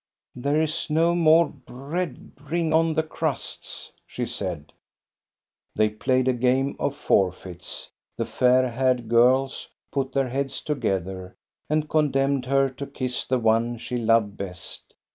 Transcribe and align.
"There 0.43 0.59
is 0.59 0.89
no 0.89 1.13
more 1.13 1.47
bread, 1.47 2.33
bring 2.35 2.73
on 2.73 2.95
the 2.95 3.03
crusts," 3.03 3.91
she 4.07 4.25
said. 4.25 4.73
They 5.75 5.89
played 5.89 6.27
a 6.27 6.33
game 6.33 6.75
of 6.79 6.95
forfeits. 6.95 7.91
The 8.17 8.25
fair 8.25 8.67
haired 8.71 9.07
girls 9.09 9.67
put 9.91 10.11
their 10.11 10.29
heads 10.29 10.61
together 10.61 11.35
and 11.69 11.87
condemned 11.87 12.47
her 12.47 12.67
to 12.69 12.87
kiss 12.87 13.27
the 13.27 13.37
one 13.37 13.77
she 13.77 13.97
loved 13.97 14.37
best. 14.37 14.95